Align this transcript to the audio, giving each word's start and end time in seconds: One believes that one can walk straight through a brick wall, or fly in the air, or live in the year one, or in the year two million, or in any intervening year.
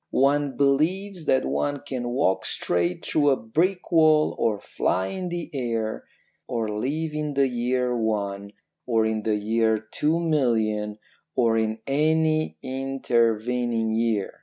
One 0.09 0.57
believes 0.57 1.25
that 1.25 1.45
one 1.45 1.81
can 1.85 2.09
walk 2.09 2.43
straight 2.45 3.05
through 3.05 3.29
a 3.29 3.35
brick 3.37 3.91
wall, 3.91 4.33
or 4.39 4.59
fly 4.59 5.09
in 5.09 5.29
the 5.29 5.51
air, 5.53 6.05
or 6.49 6.67
live 6.69 7.13
in 7.13 7.35
the 7.35 7.47
year 7.47 7.95
one, 7.95 8.53
or 8.87 9.05
in 9.05 9.21
the 9.21 9.35
year 9.35 9.77
two 9.79 10.19
million, 10.19 10.97
or 11.35 11.55
in 11.55 11.81
any 11.85 12.57
intervening 12.63 13.93
year. 13.93 14.39